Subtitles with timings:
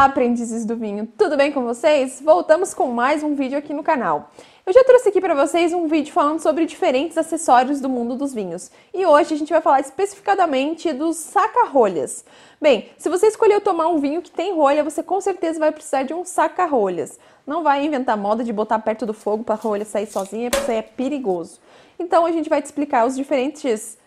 [0.00, 2.22] Olá, aprendizes do vinho, tudo bem com vocês?
[2.24, 4.30] Voltamos com mais um vídeo aqui no canal.
[4.64, 8.32] Eu já trouxe aqui para vocês um vídeo falando sobre diferentes acessórios do mundo dos
[8.32, 8.70] vinhos.
[8.94, 12.24] E hoje a gente vai falar especificadamente dos saca-rolhas.
[12.58, 16.04] Bem, se você escolheu tomar um vinho que tem rolha, você com certeza vai precisar
[16.04, 17.18] de um saca-rolhas.
[17.46, 20.62] Não vai inventar moda de botar perto do fogo para a rolha sair sozinha, porque
[20.62, 21.60] isso aí é perigoso.
[21.98, 23.98] Então a gente vai te explicar os diferentes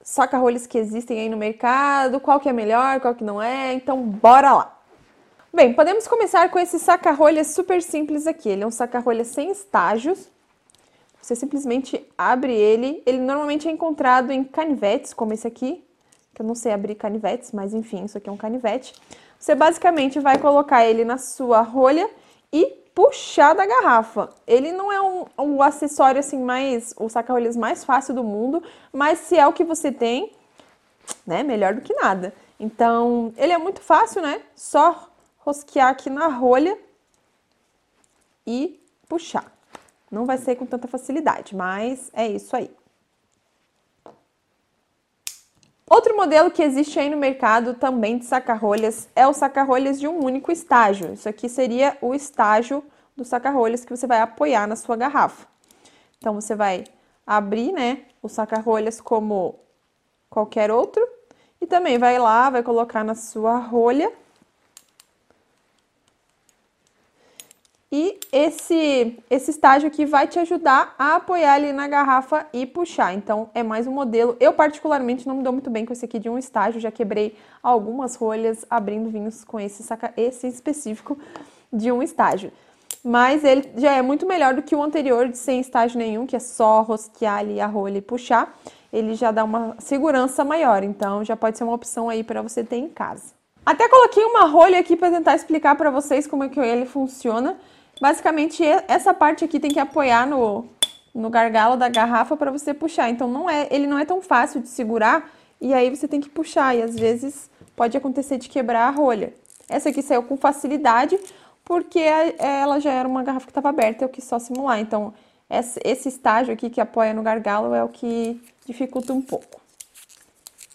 [0.00, 3.74] saca-rolhas que existem aí no mercado, qual que é melhor, qual que não é.
[3.74, 4.75] Então bora lá!
[5.56, 8.46] Bem, podemos começar com esse saca-rolhas super simples aqui.
[8.46, 10.28] Ele é um saca-rolhas sem estágios.
[11.18, 13.02] Você simplesmente abre ele.
[13.06, 15.82] Ele normalmente é encontrado em canivetes, como esse aqui.
[16.34, 18.92] Que eu não sei abrir canivetes, mas enfim, isso aqui é um canivete.
[19.38, 22.10] Você basicamente vai colocar ele na sua rolha
[22.52, 24.28] e puxar da garrafa.
[24.46, 29.20] Ele não é um, um acessório assim mais, o saca-rolhas mais fácil do mundo, mas
[29.20, 30.32] se é o que você tem,
[31.26, 32.34] né, melhor do que nada.
[32.60, 34.42] Então, ele é muito fácil, né?
[34.54, 35.15] Só
[35.46, 36.76] rosquear aqui na rolha
[38.44, 39.56] e puxar.
[40.10, 42.68] Não vai ser com tanta facilidade, mas é isso aí.
[45.88, 50.24] Outro modelo que existe aí no mercado também de saca-rolhas é o saca-rolhas de um
[50.24, 51.12] único estágio.
[51.12, 52.82] Isso aqui seria o estágio
[53.16, 55.46] do saca-rolhas que você vai apoiar na sua garrafa.
[56.18, 56.82] Então, você vai
[57.24, 59.60] abrir, né, o saca-rolhas como
[60.28, 61.06] qualquer outro
[61.60, 64.12] e também vai lá, vai colocar na sua rolha
[67.90, 73.14] E esse, esse estágio aqui vai te ajudar a apoiar ali na garrafa e puxar.
[73.14, 74.36] Então, é mais um modelo.
[74.40, 76.80] Eu, particularmente, não me dou muito bem com esse aqui de um estágio.
[76.80, 81.16] Já quebrei algumas rolhas abrindo vinhos com esse, saca, esse específico
[81.72, 82.50] de um estágio.
[83.04, 86.34] Mas ele já é muito melhor do que o anterior de sem estágio nenhum, que
[86.34, 88.52] é só rosquear ali a rolha e puxar.
[88.92, 92.64] Ele já dá uma segurança maior, então já pode ser uma opção aí para você
[92.64, 93.36] ter em casa.
[93.64, 97.56] Até coloquei uma rolha aqui para tentar explicar para vocês como é que ele funciona.
[98.00, 100.66] Basicamente, essa parte aqui tem que apoiar no,
[101.14, 103.08] no gargalo da garrafa para você puxar.
[103.10, 105.30] Então, não é, ele não é tão fácil de segurar
[105.60, 106.74] e aí você tem que puxar.
[106.76, 109.32] E às vezes pode acontecer de quebrar a rolha.
[109.68, 111.18] Essa aqui saiu com facilidade
[111.64, 111.98] porque
[112.38, 114.78] ela já era uma garrafa que estava aberta, eu quis só simular.
[114.78, 115.12] Então,
[115.50, 119.65] esse estágio aqui que apoia no gargalo é o que dificulta um pouco.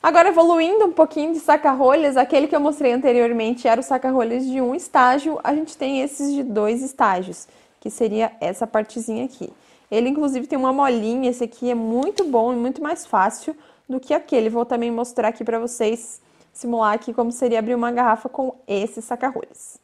[0.03, 4.59] Agora, evoluindo um pouquinho de saca-rolhas, aquele que eu mostrei anteriormente era o saca-rolhas de
[4.59, 7.47] um estágio, a gente tem esses de dois estágios,
[7.79, 9.53] que seria essa partezinha aqui.
[9.91, 13.55] Ele, inclusive, tem uma molinha, esse aqui é muito bom e muito mais fácil
[13.87, 14.49] do que aquele.
[14.49, 16.19] Vou também mostrar aqui para vocês,
[16.51, 19.77] simular aqui como seria abrir uma garrafa com esse saca-rolhas.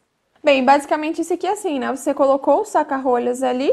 [0.43, 1.95] Bem, basicamente esse aqui é assim, né?
[1.95, 3.71] Você colocou o saca-rolhas ali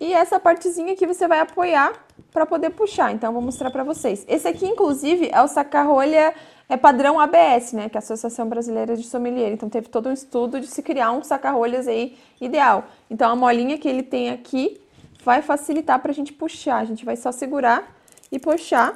[0.00, 1.92] e essa partezinha aqui você vai apoiar
[2.32, 3.12] para poder puxar.
[3.12, 4.24] Então, vou mostrar para vocês.
[4.28, 6.34] Esse aqui, inclusive, é o saca-rolha
[6.68, 9.52] é padrão ABS, né, que é a Associação Brasileira de Sommelier.
[9.52, 12.84] Então, teve todo um estudo de se criar um saca-rolhas aí ideal.
[13.10, 14.80] Então, a molinha que ele tem aqui
[15.22, 16.76] vai facilitar para a gente puxar.
[16.76, 17.94] A gente vai só segurar
[18.32, 18.94] e puxar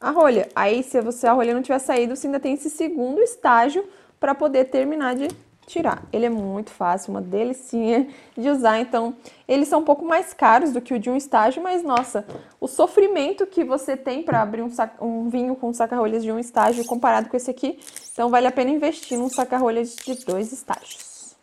[0.00, 0.48] a rolha.
[0.54, 3.84] Aí, se você, a rolha não tiver saído, você ainda tem esse segundo estágio
[4.20, 5.28] para poder terminar de
[5.68, 6.02] tirar.
[6.12, 9.14] Ele é muito fácil, uma delicinha de usar, então
[9.46, 12.26] eles são um pouco mais caros do que o de um estágio, mas nossa,
[12.60, 14.70] o sofrimento que você tem para abrir um,
[15.00, 17.78] um, vinho com saca-rolhas de um estágio comparado com esse aqui,
[18.12, 21.36] então vale a pena investir num saca-rolhas de dois estágios.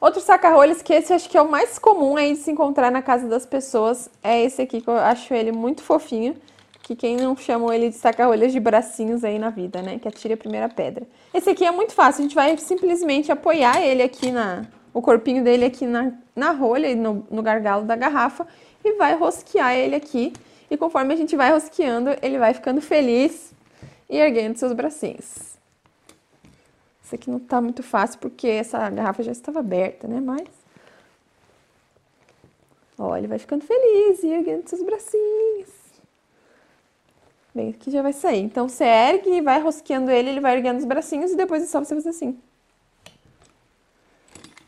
[0.00, 3.02] Outro saca-rolhas que esse acho que é o mais comum aí de se encontrar na
[3.02, 6.36] casa das pessoas é esse aqui, que eu acho ele muito fofinho
[6.88, 9.98] que quem não chamou ele de saca-rolhas de bracinhos aí na vida, né?
[9.98, 11.06] Que atire a primeira pedra.
[11.34, 14.64] Esse aqui é muito fácil, a gente vai simplesmente apoiar ele aqui na...
[14.94, 18.46] o corpinho dele aqui na, na rolha, no, no gargalo da garrafa
[18.82, 20.32] e vai rosquear ele aqui.
[20.70, 23.52] E conforme a gente vai rosqueando, ele vai ficando feliz
[24.08, 25.58] e erguendo seus bracinhos.
[27.04, 30.20] Isso aqui não tá muito fácil porque essa garrafa já estava aberta, né?
[30.20, 30.48] Mas...
[32.98, 35.77] Ó, ele vai ficando feliz e erguendo seus bracinhos.
[37.58, 38.40] Bem, aqui já vai sair.
[38.40, 41.66] Então, você ergue e vai rosqueando ele, ele vai erguendo os bracinhos e depois é
[41.66, 42.38] só você fazer assim.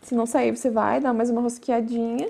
[0.02, 2.28] Se não sair, você vai dar mais uma rosqueadinha.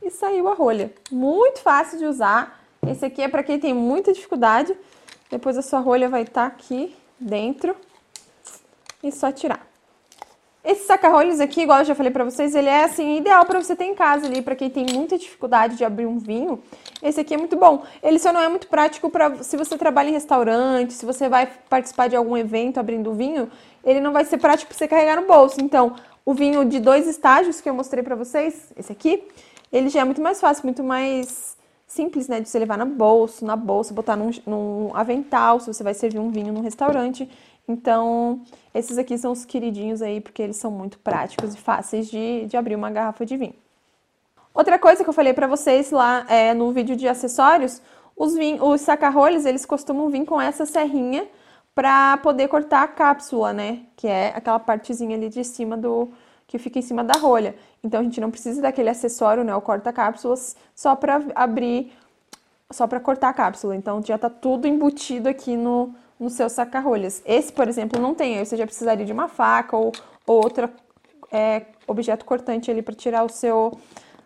[0.00, 0.90] E saiu a rolha.
[1.10, 2.64] Muito fácil de usar.
[2.86, 4.74] Esse aqui é para quem tem muita dificuldade.
[5.30, 7.76] Depois a sua rolha vai estar tá aqui dentro.
[9.02, 9.70] E só tirar.
[10.64, 13.74] Esse saca-rolhas aqui, igual eu já falei pra vocês, ele é assim, ideal pra você
[13.74, 16.62] ter em casa ali, pra quem tem muita dificuldade de abrir um vinho.
[17.02, 17.82] Esse aqui é muito bom.
[18.00, 21.50] Ele só não é muito prático para se você trabalha em restaurante, se você vai
[21.68, 23.50] participar de algum evento abrindo vinho,
[23.84, 25.60] ele não vai ser prático pra você carregar no bolso.
[25.60, 29.24] Então, o vinho de dois estágios que eu mostrei pra vocês, esse aqui,
[29.72, 31.56] ele já é muito mais fácil, muito mais
[31.88, 35.82] simples, né, de você levar na bolsa, na bolsa, botar num, num avental, se você
[35.82, 37.28] vai servir um vinho num restaurante.
[37.66, 38.42] Então,
[38.74, 42.56] esses aqui são os queridinhos aí, porque eles são muito práticos e fáceis de, de
[42.56, 43.54] abrir uma garrafa de vinho.
[44.54, 47.80] Outra coisa que eu falei para vocês lá é, no vídeo de acessórios,
[48.16, 51.26] os, vinhos, os sacarrolhos, eles costumam vir com essa serrinha
[51.74, 53.80] para poder cortar a cápsula, né?
[53.96, 56.10] Que é aquela partezinha ali de cima do,
[56.46, 57.54] que fica em cima da rolha.
[57.82, 61.90] Então a gente não precisa daquele acessório, né, o corta-cápsulas, só para abrir,
[62.70, 63.74] só para cortar a cápsula.
[63.74, 67.22] Então já está tudo embutido aqui no, no seu saca-rolhas.
[67.26, 69.92] Esse, por exemplo, não tem, aí você já precisaria de uma faca ou,
[70.26, 70.70] ou outro
[71.30, 73.78] é, objeto cortante ali para tirar o seu,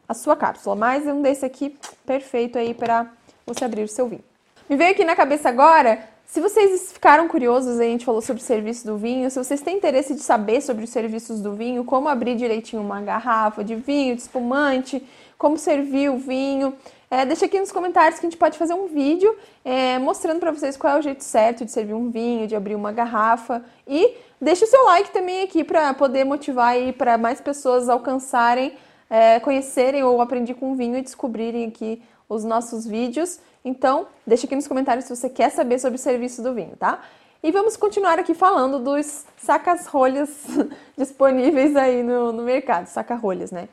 [0.09, 0.77] a sua cápsula.
[0.77, 3.11] Mas um desse aqui, perfeito aí para
[3.47, 4.25] você abrir o seu vinho.
[4.69, 8.45] Me veio aqui na cabeça agora se vocês ficaram curiosos, a gente falou sobre o
[8.45, 12.09] serviço do vinho, se vocês têm interesse de saber sobre os serviços do vinho, como
[12.09, 15.03] abrir direitinho uma garrafa de vinho, de espumante,
[15.39, 16.75] como servir o vinho,
[17.11, 20.51] é, deixa aqui nos comentários que a gente pode fazer um vídeo é, mostrando para
[20.51, 24.15] vocês qual é o jeito certo de servir um vinho, de abrir uma garrafa e
[24.41, 28.75] deixa o seu like também aqui para poder motivar aí para mais pessoas alcançarem,
[29.09, 33.39] é, conhecerem ou aprender com vinho e descobrirem aqui os nossos vídeos.
[33.65, 37.01] Então, deixa aqui nos comentários se você quer saber sobre o serviço do vinho, tá?
[37.41, 40.31] E vamos continuar aqui falando dos sacas-rolhas
[40.99, 43.69] disponíveis aí no, no mercado, saca-rolhas, né?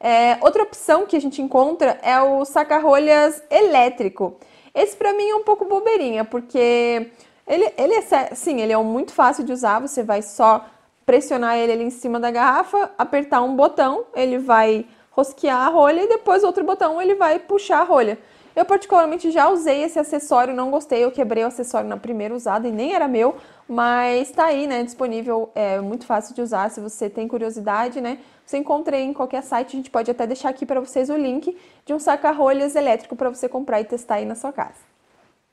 [0.00, 4.36] É, outra opção que a gente encontra é o saca-rolhas elétrico.
[4.74, 7.10] Esse para mim é um pouco bobeirinha, porque
[7.46, 10.64] ele, ele é, sim, ele é muito fácil de usar, você vai só
[11.04, 16.02] pressionar ele ali em cima da garrafa, apertar um botão, ele vai rosquear a rolha
[16.04, 18.18] e depois outro botão ele vai puxar a rolha.
[18.58, 22.66] Eu particularmente já usei esse acessório, não gostei, eu quebrei o acessório na primeira usada
[22.66, 23.36] e nem era meu,
[23.68, 28.18] mas tá aí, né, disponível, é muito fácil de usar, se você tem curiosidade, né,
[28.44, 31.56] você encontra em qualquer site, a gente pode até deixar aqui para vocês o link
[31.86, 34.88] de um saca-rolhas elétrico para você comprar e testar aí na sua casa.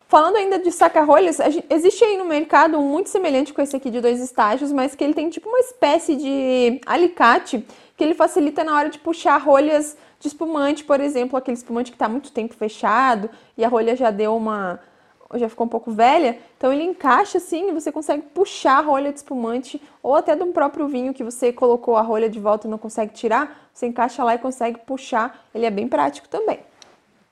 [0.08, 1.38] Falando ainda de saca-rolhas,
[1.70, 5.04] existe aí no mercado um muito semelhante com esse aqui de dois estágios, mas que
[5.04, 7.64] ele tem tipo uma espécie de alicate
[7.96, 11.96] que ele facilita na hora de puxar rolhas de espumante, por exemplo, aquele espumante que
[11.96, 14.80] está muito tempo fechado e a rolha já deu uma.
[15.36, 16.38] já ficou um pouco velha.
[16.58, 20.44] Então ele encaixa assim e você consegue puxar a rolha de espumante ou até de
[20.44, 23.70] um próprio vinho que você colocou a rolha de volta e não consegue tirar.
[23.72, 25.46] Você encaixa lá e consegue puxar.
[25.54, 26.60] Ele é bem prático também.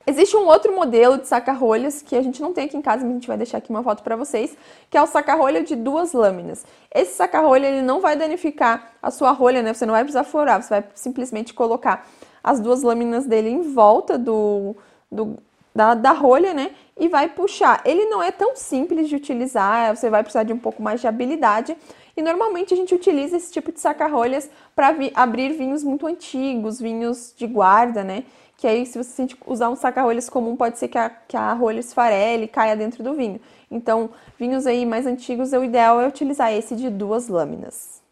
[0.05, 3.11] Existe um outro modelo de saca-rolhas que a gente não tem aqui em casa, mas
[3.11, 4.55] a gente vai deixar aqui uma foto para vocês,
[4.89, 6.65] que é o saca-rolha de duas lâminas.
[6.93, 9.73] Esse saca-rolha ele não vai danificar a sua rolha, né?
[9.73, 12.05] Você não vai precisar furar, você vai simplesmente colocar
[12.43, 14.75] as duas lâminas dele em volta do,
[15.11, 15.37] do
[15.73, 16.71] da, da rolha, né?
[16.99, 17.81] E vai puxar.
[17.85, 21.07] Ele não é tão simples de utilizar, você vai precisar de um pouco mais de
[21.07, 21.75] habilidade.
[22.15, 27.33] E normalmente a gente utiliza esse tipo de saca-rolhas para abrir vinhos muito antigos, vinhos
[27.35, 28.23] de guarda, né?
[28.63, 31.79] que aí se você usar um saca-rolhas comum, pode ser que a, que a rolha
[31.79, 33.41] esfarele e caia dentro do vinho.
[33.69, 38.02] Então, vinhos aí mais antigos, o ideal é utilizar esse de duas lâminas.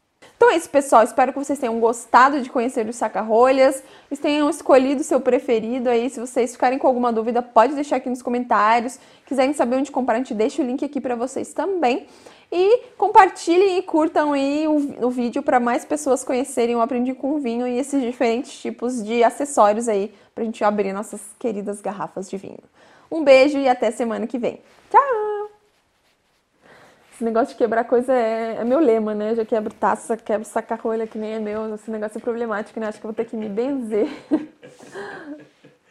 [0.42, 1.04] Então é isso, pessoal.
[1.04, 3.84] Espero que vocês tenham gostado de conhecer os saca-rolhas,
[4.20, 6.10] tenham escolhido o seu preferido aí.
[6.10, 8.98] Se vocês ficarem com alguma dúvida, pode deixar aqui nos comentários.
[9.28, 12.08] Quiserem saber onde comprar, a gente deixa o link aqui para vocês também.
[12.52, 17.40] E compartilhem e curtam aí o, o vídeo para mais pessoas conhecerem o Aprendi com
[17.40, 22.28] Vinho e esses diferentes tipos de acessórios aí para a gente abrir nossas queridas garrafas
[22.28, 22.58] de vinho.
[23.12, 24.60] Um beijo e até semana que vem.
[24.90, 25.11] Tchau!
[27.22, 29.30] Esse negócio de quebrar coisa é, é meu lema, né?
[29.30, 31.76] Eu já quebro taça, quebro saca-rolha que nem é meu.
[31.76, 32.88] Esse negócio é problemático, né?
[32.88, 34.08] Acho que eu vou ter que me benzer.